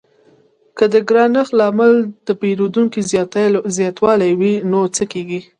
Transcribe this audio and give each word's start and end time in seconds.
که 0.77 0.85
د 0.93 0.95
ګرانښت 1.09 1.51
لامل 1.59 1.93
د 2.27 2.29
پیرودونکو 2.39 2.99
زیاتوالی 3.77 4.31
وي 4.39 4.53
نو 4.71 4.81
څه 4.95 5.03
کیږي؟ 5.11 5.39